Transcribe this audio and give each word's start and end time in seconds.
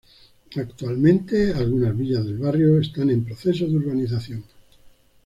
Actualmente, 0.55 1.53
algunas 1.53 1.95
villas 1.95 2.25
del 2.25 2.39
barrio 2.39 2.79
están 2.79 3.11
en 3.11 3.23
proceso 3.23 3.67
de 3.67 3.75
urbanización. 3.75 4.43